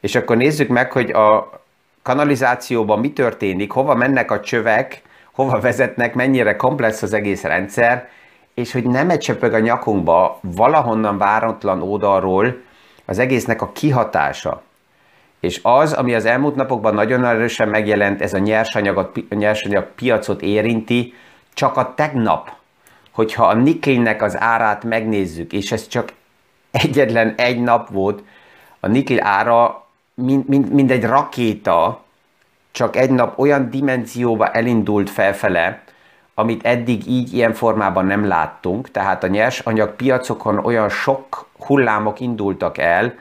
és 0.01 0.15
akkor 0.15 0.37
nézzük 0.37 0.69
meg, 0.69 0.93
hogy 0.93 1.11
a 1.11 1.61
kanalizációban 2.03 2.99
mi 3.01 3.13
történik, 3.13 3.71
hova 3.71 3.95
mennek 3.95 4.31
a 4.31 4.41
csövek, 4.41 5.03
hova 5.33 5.61
vezetnek, 5.61 6.15
mennyire 6.15 6.57
komplex 6.57 7.03
az 7.03 7.13
egész 7.13 7.43
rendszer, 7.43 8.09
és 8.55 8.73
hogy 8.73 8.85
nem 8.85 9.11
egy 9.11 9.19
csöpög 9.19 9.53
a 9.53 9.59
nyakunkba, 9.59 10.39
valahonnan 10.41 11.19
váratlan 11.19 11.83
oldalról 11.83 12.57
az 13.05 13.19
egésznek 13.19 13.63
a 13.63 13.73
kihatása. 13.73 14.63
És 15.45 15.61
az, 15.63 15.93
ami 15.93 16.15
az 16.15 16.25
elmúlt 16.25 16.55
napokban 16.55 16.95
nagyon 16.95 17.25
erősen 17.25 17.69
megjelent, 17.69 18.23
ez 18.23 18.35
a 18.35 18.39
nyersanyagot, 18.39 19.29
nyersanyag 19.29 19.87
piacot 19.95 20.43
érinti, 20.43 21.15
csak 21.55 21.77
a 21.77 21.95
tegnap, 21.95 22.51
hogyha 23.11 23.47
a 23.47 23.55
nikelnek 23.55 24.23
az 24.23 24.41
árát 24.41 24.85
megnézzük, 24.85 25.53
és 25.53 25.73
ez 25.73 25.89
csak 25.89 26.13
egyetlen 26.71 27.35
egy 27.37 27.61
nap 27.61 27.91
volt, 27.91 28.23
a 28.81 28.87
nikkel 28.87 29.27
ára, 29.27 29.87
mint, 30.15 30.49
mint, 30.49 30.73
mint 30.73 30.91
egy 30.91 31.05
rakéta, 31.05 32.03
csak 32.71 32.97
egy 32.97 33.11
nap 33.11 33.39
olyan 33.39 33.71
dimenzióba 33.71 34.47
elindult 34.47 35.11
felfele, 35.11 35.83
amit 36.35 36.67
eddig 36.67 37.07
így 37.07 37.35
ilyen 37.35 37.53
formában 37.53 38.07
nem 38.07 38.27
láttunk, 38.27 38.91
tehát 38.91 39.25
a 39.25 39.27
nyersanyag 39.27 39.97
piacokon 39.97 40.59
olyan 40.59 40.89
sok 40.89 41.49
hullámok 41.59 42.21
indultak 42.21 42.79
el 42.79 43.15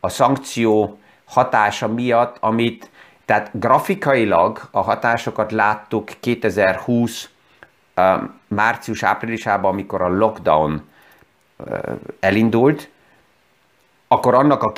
a 0.00 0.08
szankció 0.08 0.98
hatása 1.26 1.88
miatt, 1.88 2.36
amit 2.40 2.90
tehát 3.24 3.50
grafikailag 3.52 4.60
a 4.70 4.80
hatásokat 4.80 5.52
láttuk 5.52 6.10
2020 6.20 7.28
március-áprilisában, 8.48 9.72
amikor 9.72 10.02
a 10.02 10.08
lockdown 10.08 10.88
elindult, 12.20 12.90
akkor 14.08 14.34
annak 14.34 14.62
a 14.62 14.72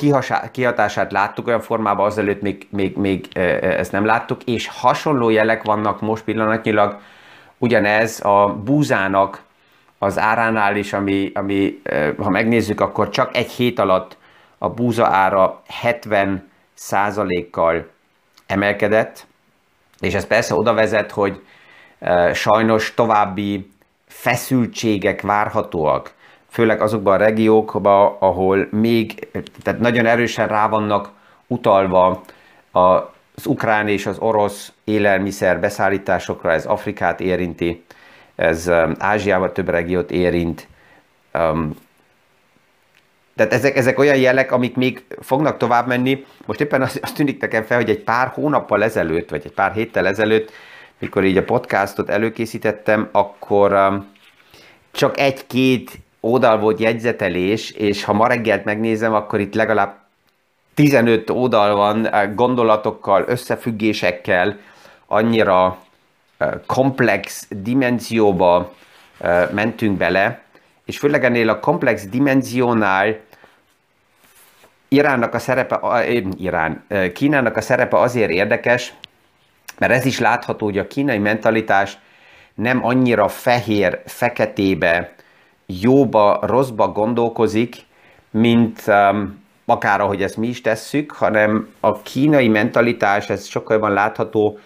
kihatását 0.51 1.11
láttuk 1.11 1.47
olyan 1.47 1.61
formában, 1.61 2.05
azelőtt 2.05 2.41
még, 2.41 2.67
még, 2.69 2.97
még 2.97 3.27
ezt 3.61 3.91
nem 3.91 4.05
láttuk, 4.05 4.43
és 4.43 4.67
hasonló 4.67 5.29
jelek 5.29 5.63
vannak 5.63 6.01
most 6.01 6.23
pillanatnyilag, 6.23 6.99
ugyanez 7.57 8.25
a 8.25 8.47
búzának 8.63 9.43
az 9.97 10.19
áránál 10.19 10.75
is, 10.75 10.93
ami, 10.93 11.31
ami 11.33 11.81
ha 12.17 12.29
megnézzük, 12.29 12.81
akkor 12.81 13.09
csak 13.09 13.35
egy 13.35 13.51
hét 13.51 13.79
alatt 13.79 14.17
a 14.59 14.69
búza 14.69 15.07
ára 15.07 15.61
70 15.67 16.49
százalékkal 16.73 17.87
emelkedett, 18.47 19.27
és 19.99 20.13
ez 20.13 20.27
persze 20.27 20.55
oda 20.55 20.73
vezet, 20.73 21.11
hogy 21.11 21.41
sajnos 22.33 22.93
további 22.93 23.71
feszültségek 24.07 25.21
várhatóak 25.21 26.17
főleg 26.49 26.81
azokban 26.81 27.13
a 27.13 27.17
regiókban, 27.17 28.15
ahol 28.19 28.67
még, 28.71 29.27
tehát 29.63 29.79
nagyon 29.79 30.05
erősen 30.05 30.47
rá 30.47 30.67
vannak 30.67 31.09
utalva 31.47 32.21
az 32.71 33.45
ukrán 33.45 33.87
és 33.87 34.05
az 34.05 34.17
orosz 34.17 34.73
élelmiszer 34.83 35.59
beszállításokra, 35.59 36.51
ez 36.51 36.65
Afrikát 36.65 37.19
érinti, 37.19 37.85
ez 38.35 38.71
Ázsiával 38.97 39.51
több 39.51 39.69
regiót 39.69 40.11
érint. 40.11 40.67
Tehát 43.39 43.53
ezek, 43.53 43.77
ezek 43.77 43.99
olyan 43.99 44.17
jelek, 44.17 44.51
amik 44.51 44.75
még 44.75 45.03
fognak 45.21 45.57
tovább 45.57 45.87
menni. 45.87 46.25
Most 46.45 46.61
éppen 46.61 46.81
azt, 46.81 46.99
azt 47.01 47.15
tűnik 47.15 47.41
nekem 47.41 47.63
fel, 47.63 47.77
hogy 47.77 47.89
egy 47.89 47.99
pár 47.99 48.27
hónappal 48.27 48.83
ezelőtt, 48.83 49.29
vagy 49.29 49.41
egy 49.45 49.51
pár 49.51 49.71
héttel 49.71 50.07
ezelőtt, 50.07 50.51
mikor 50.97 51.23
így 51.23 51.37
a 51.37 51.43
podcastot 51.43 52.09
előkészítettem, 52.09 53.09
akkor 53.11 54.01
csak 54.91 55.19
egy-két 55.19 55.91
oldal 56.19 56.59
volt 56.59 56.79
jegyzetelés, 56.79 57.71
és 57.71 58.03
ha 58.03 58.13
ma 58.13 58.27
reggelt 58.27 58.65
megnézem, 58.65 59.13
akkor 59.13 59.39
itt 59.39 59.55
legalább 59.55 59.97
15 60.73 61.29
oldal 61.29 61.75
van 61.75 62.09
gondolatokkal, 62.35 63.23
összefüggésekkel, 63.27 64.57
annyira 65.07 65.77
komplex 66.65 67.47
dimenzióba 67.49 68.73
mentünk 69.51 69.97
bele, 69.97 70.41
és 70.85 70.97
főleg 70.97 71.23
ennél 71.23 71.49
a 71.49 71.59
komplex 71.59 72.07
dimenziónál 72.07 73.27
Iránnak 74.89 75.33
a 75.33 75.39
szerepe, 75.39 75.79
Irán, 76.37 76.83
Kínának 77.13 77.57
a 77.57 77.61
szerepe 77.61 77.99
azért 77.99 78.31
érdekes, 78.31 78.93
mert 79.77 79.91
ez 79.91 80.05
is 80.05 80.19
látható, 80.19 80.65
hogy 80.65 80.77
a 80.77 80.87
kínai 80.87 81.17
mentalitás 81.17 81.97
nem 82.53 82.85
annyira 82.85 83.27
fehér, 83.27 84.01
feketébe, 84.05 85.13
jóba, 85.65 86.39
rosszba 86.41 86.87
gondolkozik, 86.91 87.75
mint 88.31 88.83
um, 88.87 89.43
akár 89.65 90.01
ahogy 90.01 90.23
ezt 90.23 90.37
mi 90.37 90.47
is 90.47 90.61
tesszük, 90.61 91.11
hanem 91.11 91.73
a 91.79 92.01
kínai 92.01 92.47
mentalitás, 92.47 93.29
ez 93.29 93.45
sokkal 93.45 93.75
jobban 93.75 93.93
látható, 93.93 94.59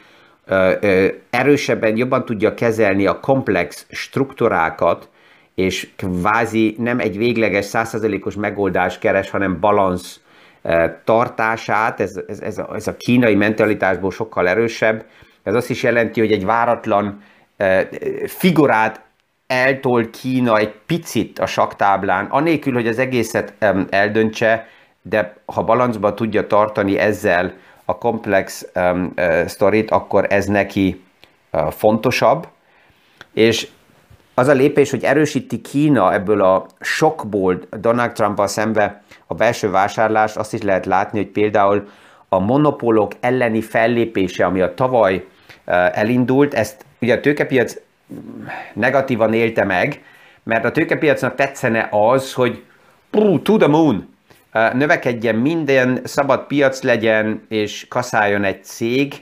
erősebben, 1.29 1.97
jobban 1.97 2.25
tudja 2.25 2.53
kezelni 2.53 3.05
a 3.05 3.19
komplex 3.19 3.85
struktúrákat, 3.89 5.09
és 5.55 5.89
kvázi 5.95 6.75
nem 6.77 6.99
egy 6.99 7.17
végleges, 7.17 7.65
százszerzelékos 7.65 8.35
megoldást 8.35 8.99
keres, 8.99 9.29
hanem 9.29 9.59
balansz 9.59 10.19
tartását, 11.03 11.99
ez, 11.99 12.21
ez, 12.27 12.39
ez, 12.39 12.57
a, 12.57 12.75
ez 12.75 12.87
a 12.87 12.95
kínai 12.97 13.35
mentalitásból 13.35 14.11
sokkal 14.11 14.47
erősebb. 14.47 15.05
Ez 15.43 15.55
azt 15.55 15.69
is 15.69 15.83
jelenti, 15.83 16.19
hogy 16.19 16.31
egy 16.31 16.45
váratlan 16.45 17.21
figurát 18.25 19.01
eltol 19.47 20.09
Kína 20.09 20.57
egy 20.57 20.73
picit 20.85 21.39
a 21.39 21.45
saktáblán, 21.45 22.25
anélkül, 22.25 22.73
hogy 22.73 22.87
az 22.87 22.99
egészet 22.99 23.53
eldöntse, 23.89 24.67
de 25.01 25.35
ha 25.45 25.63
balancba 25.63 26.13
tudja 26.13 26.47
tartani 26.47 26.97
ezzel 26.97 27.53
a 27.85 27.97
komplex 27.97 28.67
um, 28.75 29.13
sztorit, 29.45 29.91
akkor 29.91 30.25
ez 30.29 30.45
neki 30.45 31.01
fontosabb. 31.69 32.47
És 33.33 33.67
az 34.33 34.47
a 34.47 34.53
lépés, 34.53 34.89
hogy 34.89 35.03
erősíti 35.03 35.61
Kína 35.61 36.13
ebből 36.13 36.41
a 36.41 36.65
sokból 36.79 37.61
Donald 37.79 38.11
trump 38.11 38.41
szembe 38.45 39.03
a 39.27 39.33
belső 39.33 39.69
vásárlást, 39.69 40.37
azt 40.37 40.53
is 40.53 40.61
lehet 40.61 40.85
látni, 40.85 41.19
hogy 41.19 41.31
például 41.31 41.87
a 42.29 42.39
monopólok 42.39 43.11
elleni 43.19 43.61
fellépése, 43.61 44.45
ami 44.45 44.61
a 44.61 44.73
tavaly 44.73 45.15
uh, 45.15 45.99
elindult, 45.99 46.53
ezt 46.53 46.85
ugye 47.01 47.13
a 47.13 47.19
tőkepiac 47.19 47.75
negatívan 48.73 49.33
élte 49.33 49.63
meg, 49.63 50.03
mert 50.43 50.65
a 50.65 50.71
tőkepiacnak 50.71 51.35
tetszene 51.35 51.87
az, 51.91 52.33
hogy 52.33 52.63
to 53.43 53.57
the 53.57 53.67
moon, 53.67 54.13
növekedjen 54.73 55.35
minden, 55.35 55.99
szabad 56.03 56.47
piac 56.47 56.81
legyen, 56.81 57.45
és 57.49 57.87
kaszáljon 57.89 58.43
egy 58.43 58.63
cég, 58.63 59.13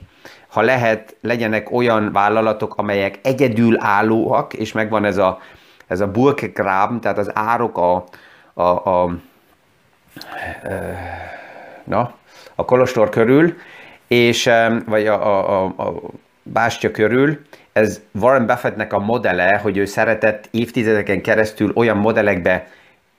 ha 0.52 0.62
lehet, 0.62 1.16
legyenek 1.22 1.72
olyan 1.72 2.12
vállalatok, 2.12 2.76
amelyek 2.76 3.20
egyedül 3.24 3.76
állóak, 3.80 4.54
és 4.54 4.72
megvan 4.72 5.06
ez 5.06 5.18
a, 5.18 5.40
ez 5.88 6.00
a 6.00 6.08
Burkegraben, 6.08 7.02
tehát 7.02 7.18
az 7.18 7.32
árok 7.34 7.78
a, 7.78 8.04
a, 8.54 8.90
a, 8.90 9.16
na, 11.84 12.14
a 12.56 12.66
Kolostor 12.66 13.10
körül, 13.10 13.54
és, 14.08 14.50
vagy 14.86 15.08
a, 15.08 15.28
a, 15.28 15.64
a, 15.64 15.84
a 15.84 15.94
bástya 16.44 16.92
körül, 16.92 17.40
ez 17.74 18.02
Warren 18.14 18.46
Buffettnek 18.46 18.94
a 18.94 19.00
modele, 19.00 19.60
hogy 19.62 19.78
ő 19.78 19.86
szeretett 19.86 20.48
évtizedeken 20.52 21.22
keresztül 21.22 21.72
olyan 21.76 21.98
modellekbe 21.98 22.68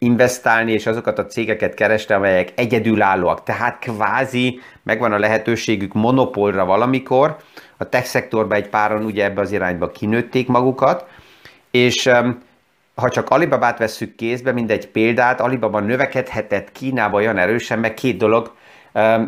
investálni, 0.02 0.72
és 0.72 0.86
azokat 0.86 1.18
a 1.18 1.26
cégeket 1.26 1.74
kereste, 1.74 2.14
amelyek 2.14 2.52
egyedülállóak. 2.54 3.42
Tehát 3.42 3.78
kvázi 3.78 4.60
megvan 4.82 5.12
a 5.12 5.18
lehetőségük 5.18 5.92
monopólra 5.92 6.64
valamikor. 6.64 7.36
A 7.76 7.88
tech 7.88 8.06
szektorban 8.06 8.58
egy 8.58 8.68
páron 8.68 9.04
ugye 9.04 9.24
ebbe 9.24 9.40
az 9.40 9.52
irányba 9.52 9.90
kinőtték 9.90 10.48
magukat, 10.48 11.06
és 11.70 12.10
ha 12.94 13.08
csak 13.08 13.28
Alibabát 13.28 13.78
vesszük 13.78 14.14
kézbe, 14.14 14.52
mint 14.52 14.70
egy 14.70 14.88
példát, 14.88 15.40
Alibaba 15.40 15.80
növekedhetett 15.80 16.72
Kínába 16.72 17.16
olyan 17.16 17.38
erősen, 17.38 17.78
meg 17.78 17.94
két 17.94 18.16
dolog, 18.16 18.52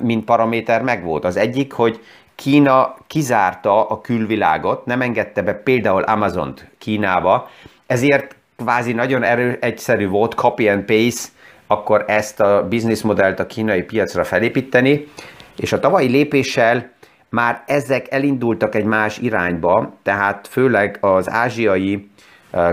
mint 0.03 0.25
paraméter 0.25 0.83
megvolt. 0.83 1.25
Az 1.25 1.37
egyik, 1.37 1.73
hogy 1.73 2.01
Kína 2.35 2.97
kizárta 3.07 3.89
a 3.89 4.01
külvilágot, 4.01 4.87
nem 4.87 5.01
engedte 5.01 5.43
be 5.43 5.55
például 5.55 6.03
Amazont 6.03 6.71
Kínába, 6.79 7.51
ezért 7.87 8.37
kvázi 8.57 8.93
nagyon 8.93 9.23
erő, 9.23 9.59
egyszerű 9.61 10.09
volt 10.09 10.35
copy 10.35 10.69
and 10.69 10.83
paste, 10.85 11.29
akkor 11.67 12.05
ezt 12.07 12.41
a 12.41 12.67
modellt 13.03 13.41
a 13.41 13.47
kínai 13.47 13.83
piacra 13.83 14.25
felépíteni, 14.25 15.09
és 15.57 15.73
a 15.73 15.81
tavalyi 15.81 16.09
lépéssel 16.09 16.93
már 17.29 17.63
ezek 17.67 18.13
elindultak 18.13 18.75
egy 18.75 18.85
más 18.85 19.19
irányba, 19.19 19.95
tehát 20.03 20.49
főleg 20.51 20.99
az 21.01 21.31
ázsiai 21.31 22.11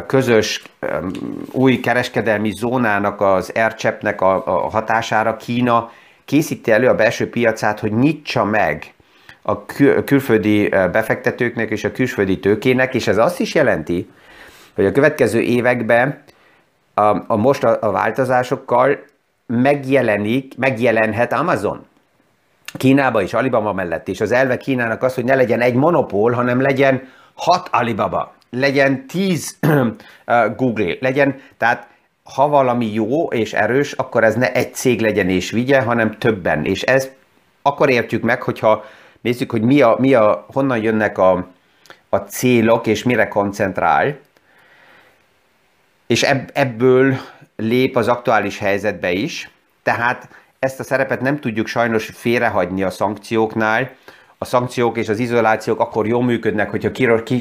közös 0.07 0.63
új 1.51 1.79
kereskedelmi 1.79 2.51
zónának, 2.51 3.21
az 3.21 3.51
a, 4.21 4.45
a 4.45 4.69
hatására 4.69 5.35
Kína 5.35 5.91
készíti 6.25 6.71
elő 6.71 6.87
a 6.87 6.95
belső 6.95 7.29
piacát, 7.29 7.79
hogy 7.79 7.93
nyitsa 7.93 8.43
meg 8.43 8.93
a 9.41 9.65
külföldi 10.05 10.69
befektetőknek 10.69 11.69
és 11.69 11.83
a 11.83 11.91
külföldi 11.91 12.39
tőkének, 12.39 12.93
és 12.93 13.07
ez 13.07 13.17
azt 13.17 13.39
is 13.39 13.55
jelenti, 13.55 14.09
hogy 14.75 14.85
a 14.85 14.91
következő 14.91 15.41
években 15.41 16.21
a, 16.93 17.23
a 17.27 17.35
most 17.35 17.63
a, 17.63 17.77
a 17.81 17.91
változásokkal 17.91 18.99
megjelenik, 19.47 20.57
megjelenhet 20.57 21.33
Amazon. 21.33 21.85
Kínába 22.77 23.21
és 23.21 23.33
Alibaba 23.33 23.73
mellett 23.73 24.07
is. 24.07 24.21
Az 24.21 24.31
elve 24.31 24.57
Kínának 24.57 25.03
az, 25.03 25.13
hogy 25.13 25.23
ne 25.23 25.35
legyen 25.35 25.61
egy 25.61 25.73
monopól, 25.73 26.31
hanem 26.31 26.61
legyen 26.61 27.09
hat 27.33 27.69
Alibaba, 27.71 28.33
legyen 28.49 29.07
tíz 29.07 29.57
Google, 30.57 30.95
legyen, 30.99 31.39
tehát 31.57 31.87
ha 32.23 32.47
valami 32.47 32.93
jó 32.93 33.27
és 33.27 33.53
erős, 33.53 33.91
akkor 33.91 34.23
ez 34.23 34.35
ne 34.35 34.51
egy 34.51 34.73
cég 34.73 35.01
legyen 35.01 35.29
és 35.29 35.51
vigye, 35.51 35.81
hanem 35.81 36.17
többen. 36.17 36.65
És 36.65 36.81
ez 36.81 37.09
akkor 37.61 37.89
értjük 37.89 38.23
meg, 38.23 38.41
hogyha 38.41 38.85
nézzük, 39.21 39.51
hogy 39.51 39.61
mi 39.61 39.81
a, 39.81 39.95
mi 39.99 40.13
a, 40.13 40.45
honnan 40.53 40.81
jönnek 40.81 41.17
a, 41.17 41.47
a 42.09 42.17
célok, 42.17 42.87
és 42.87 43.03
mire 43.03 43.27
koncentrál, 43.27 44.17
és 46.11 46.23
ebb, 46.23 46.49
ebből 46.53 47.17
lép 47.55 47.95
az 47.95 48.07
aktuális 48.07 48.57
helyzetbe 48.57 49.11
is, 49.11 49.49
tehát 49.83 50.29
ezt 50.59 50.79
a 50.79 50.83
szerepet 50.83 51.21
nem 51.21 51.39
tudjuk 51.39 51.67
sajnos 51.67 52.09
félrehagyni 52.13 52.83
a 52.83 52.89
szankcióknál. 52.89 53.89
A 54.37 54.45
szankciók 54.45 54.97
és 54.97 55.09
az 55.09 55.19
izolációk 55.19 55.79
akkor 55.79 56.07
jól 56.07 56.23
működnek, 56.23 56.69
hogyha 56.69 56.91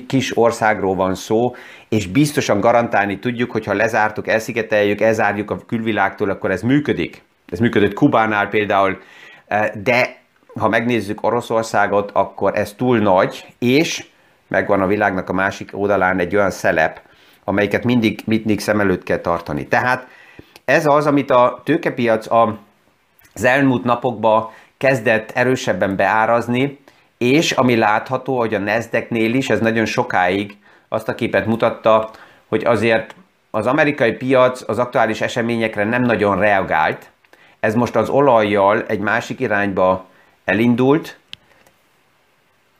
kis 0.06 0.37
országról 0.37 0.94
van 0.94 1.14
szó, 1.14 1.54
és 1.88 2.06
biztosan 2.06 2.61
garantálni 2.61 3.18
tudjuk, 3.18 3.50
hogyha 3.50 3.72
lezártuk, 3.72 4.28
elszigeteljük, 4.28 5.00
elzárjuk 5.00 5.50
a 5.50 5.59
külvilágtól, 5.66 6.30
akkor 6.30 6.50
ez 6.50 6.62
működik. 6.62 7.22
Ez 7.48 7.59
működött 7.59 7.94
Kubánál 7.94 8.48
például, 8.48 9.00
de 9.83 10.22
ha 10.56 10.68
megnézzük 10.68 11.22
Oroszországot, 11.22 12.11
akkor 12.11 12.59
ez 12.59 12.72
túl 12.72 12.98
nagy, 12.98 13.46
és 13.59 14.06
megvan 14.46 14.80
a 14.80 14.87
világnak 14.87 15.28
a 15.28 15.33
másik 15.33 15.70
oldalán 15.72 16.18
egy 16.18 16.37
olyan 16.37 16.50
szelep, 16.50 17.00
amelyiket 17.51 17.85
mindig, 17.85 18.21
mindig 18.25 18.61
szem 18.61 18.81
előtt 18.81 19.03
kell 19.03 19.19
tartani. 19.19 19.67
Tehát 19.67 20.07
ez 20.65 20.87
az, 20.87 21.07
amit 21.07 21.31
a 21.31 21.61
tőkepiac 21.65 22.27
az 22.31 23.45
elmúlt 23.45 23.85
napokban 23.85 24.51
kezdett 24.79 25.31
erősebben 25.31 25.97
beárazni, 25.97 26.79
és 27.19 27.53
ami 27.53 27.77
látható, 27.77 28.39
hogy 28.39 28.55
a 28.55 28.59
Nasdaq-nél 28.59 29.35
is, 29.35 29.51
ez 29.51 29.61
nagyon 29.61 29.85
sokáig 29.85 30.57
azt 30.89 31.09
a 31.09 31.15
képet 31.15 31.47
mutatta, 31.47 32.11
hogy 32.49 32.65
azért 32.65 33.15
az 33.51 33.67
amerikai 33.67 34.13
piac 34.13 34.69
az 34.69 34.79
aktuális 34.79 35.21
eseményekre 35.21 35.85
nem 35.85 36.03
nagyon 36.03 36.39
reagált. 36.39 37.11
Ez 37.61 37.75
most 37.75 37.97
az 37.97 38.09
olajjal 38.09 38.85
egy 38.87 39.01
másik 39.01 39.41
irányba 39.41 40.05
elindult, 40.45 41.19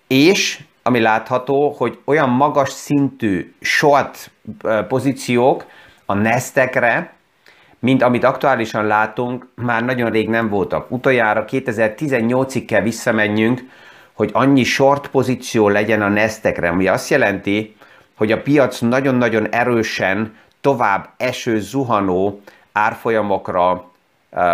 és 0.07 0.61
ami 0.83 1.01
látható, 1.01 1.75
hogy 1.79 1.99
olyan 2.05 2.29
magas 2.29 2.71
szintű 2.71 3.55
short 3.61 4.31
pozíciók 4.89 5.65
a 6.07 6.15
nestekre, 6.15 7.13
mint 7.79 8.03
amit 8.03 8.25
aktuálisan 8.25 8.87
látunk, 8.87 9.47
már 9.55 9.85
nagyon 9.85 10.11
rég 10.11 10.29
nem 10.29 10.49
voltak. 10.49 10.91
Utoljára 10.91 11.45
2018-ig 11.49 12.65
kell 12.67 12.83
visszamenjünk, 12.83 13.61
hogy 14.13 14.31
annyi 14.33 14.65
short 14.65 15.09
pozíció 15.09 15.69
legyen 15.69 16.03
a 16.03 16.09
nestekre, 16.09 16.69
ami 16.69 16.87
azt 16.87 17.11
jelenti, 17.11 17.77
hogy 18.17 18.33
a 18.33 18.43
piac 18.43 18.79
nagyon-nagyon 18.81 19.49
erősen 19.49 20.37
tovább 20.61 21.09
eső, 21.17 21.61
zuhanó 21.61 22.41
árfolyamokra 22.73 23.91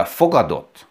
fogadott, 0.05 0.86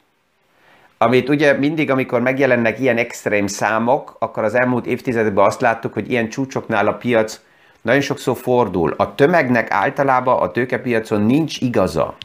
amit 0.98 1.30
ugye 1.30 1.54
mindig, 1.54 1.92
amikor 1.92 2.22
megjelennek 2.22 2.80
ilyen 2.80 2.98
extrém 2.98 3.48
számok, 3.48 4.16
akkor 4.20 4.44
az 4.44 4.56
elmúlt 4.56 4.86
évtizedekben 4.86 5.46
azt 5.46 5.62
láttuk, 5.62 5.94
hogy 5.94 6.12
ilyen 6.12 6.30
csúcsoknál 6.30 6.88
a 6.88 6.94
piac 6.94 7.40
nagyon 7.82 8.02
sokszor 8.02 8.38
fordul. 8.38 8.94
A 8.98 9.16
tömegnek 9.16 9.72
általában 9.72 10.40
a 10.40 10.52
tőkepiacon 10.52 11.22
nincs 11.22 11.62
igaza. 11.62 12.16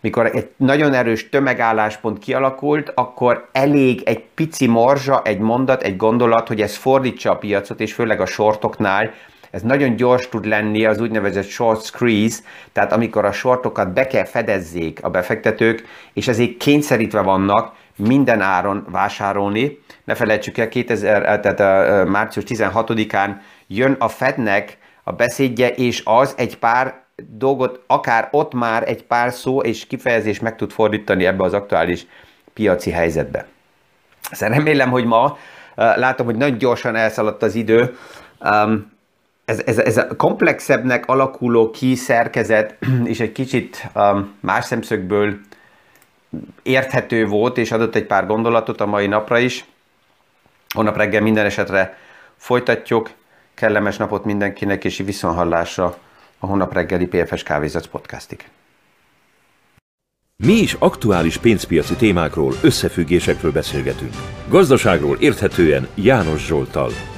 Mikor 0.00 0.26
egy 0.26 0.48
nagyon 0.56 0.94
erős 0.94 1.28
tömegálláspont 1.28 2.18
kialakult, 2.18 2.92
akkor 2.94 3.48
elég 3.52 4.02
egy 4.04 4.24
pici 4.34 4.66
morzsa, 4.66 5.22
egy 5.24 5.38
mondat, 5.38 5.82
egy 5.82 5.96
gondolat, 5.96 6.48
hogy 6.48 6.60
ez 6.60 6.76
fordítsa 6.76 7.30
a 7.30 7.36
piacot, 7.36 7.80
és 7.80 7.92
főleg 7.92 8.20
a 8.20 8.26
sortoknál 8.26 9.12
ez 9.50 9.62
nagyon 9.62 9.96
gyors 9.96 10.28
tud 10.28 10.44
lenni 10.44 10.84
az 10.84 11.00
úgynevezett 11.00 11.48
short 11.48 11.84
squeeze, 11.84 12.38
tehát 12.72 12.92
amikor 12.92 13.24
a 13.24 13.32
shortokat 13.32 13.92
be 13.92 14.06
kell 14.06 14.24
fedezzék 14.24 14.98
a 15.02 15.10
befektetők, 15.10 15.84
és 16.12 16.28
ezért 16.28 16.56
kényszerítve 16.56 17.20
vannak 17.20 17.74
minden 17.96 18.40
áron 18.40 18.86
vásárolni. 18.90 19.78
Ne 20.04 20.14
felejtsük 20.14 20.58
el, 20.58 20.68
2000, 20.68 21.40
tehát 21.40 21.60
a 21.60 22.04
március 22.10 22.44
16-án 22.48 23.30
jön 23.66 23.96
a 23.98 24.08
Fednek 24.08 24.78
a 25.04 25.12
beszédje, 25.12 25.68
és 25.68 26.02
az 26.04 26.34
egy 26.36 26.58
pár 26.58 26.94
dolgot, 27.26 27.82
akár 27.86 28.28
ott 28.30 28.54
már 28.54 28.88
egy 28.88 29.04
pár 29.04 29.32
szó 29.32 29.60
és 29.60 29.86
kifejezés 29.86 30.40
meg 30.40 30.56
tud 30.56 30.70
fordítani 30.70 31.26
ebbe 31.26 31.44
az 31.44 31.52
aktuális 31.52 32.06
piaci 32.54 32.90
helyzetbe. 32.90 33.46
Szóval 34.30 34.56
remélem, 34.56 34.90
hogy 34.90 35.04
ma 35.04 35.38
látom, 35.74 36.26
hogy 36.26 36.36
nagyon 36.36 36.58
gyorsan 36.58 36.96
elszaladt 36.96 37.42
az 37.42 37.54
idő. 37.54 37.96
Um, 38.40 38.97
ez, 39.48 39.62
ez, 39.66 39.78
ez 39.78 39.96
a 39.96 40.16
komplexebbnek 40.16 41.06
alakuló 41.06 41.70
ki 41.70 41.94
szerkezet, 41.94 42.76
és 43.04 43.20
egy 43.20 43.32
kicsit 43.32 43.88
um, 43.94 44.34
más 44.40 44.64
szemszögből 44.64 45.38
érthető 46.62 47.26
volt, 47.26 47.58
és 47.58 47.72
adott 47.72 47.94
egy 47.94 48.06
pár 48.06 48.26
gondolatot 48.26 48.80
a 48.80 48.86
mai 48.86 49.06
napra 49.06 49.38
is. 49.38 49.64
Holnap 50.74 50.96
reggel 50.96 51.20
minden 51.20 51.44
esetre 51.44 51.96
folytatjuk. 52.36 53.10
Kellemes 53.54 53.96
napot 53.96 54.24
mindenkinek, 54.24 54.84
és 54.84 54.96
viszonhallásra 54.96 55.96
a 56.38 56.46
hónap 56.46 56.72
reggeli 56.72 57.06
PFS 57.06 57.42
Kávézac 57.42 57.86
podcastig. 57.86 58.44
Mi 60.36 60.52
is 60.52 60.76
aktuális 60.78 61.36
pénzpiaci 61.36 61.94
témákról, 61.94 62.52
összefüggésekről 62.62 63.52
beszélgetünk. 63.52 64.14
Gazdaságról 64.48 65.16
érthetően 65.20 65.88
János 65.94 66.46
Zsoltal. 66.46 67.17